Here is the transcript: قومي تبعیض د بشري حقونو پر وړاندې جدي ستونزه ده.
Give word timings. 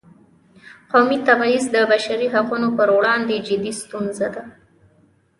قومي 0.91 1.17
تبعیض 1.27 1.65
د 1.75 1.77
بشري 1.91 2.27
حقونو 2.33 2.69
پر 2.77 2.87
وړاندې 2.97 3.35
جدي 3.47 3.73
ستونزه 3.81 4.27
ده. 4.35 4.43